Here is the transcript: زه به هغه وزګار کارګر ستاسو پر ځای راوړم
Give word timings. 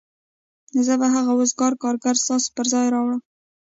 زه 0.85 0.93
به 0.99 1.07
هغه 1.15 1.33
وزګار 1.39 1.73
کارګر 1.83 2.15
ستاسو 2.23 2.49
پر 2.55 2.65
ځای 2.73 2.87
راوړم 2.93 3.21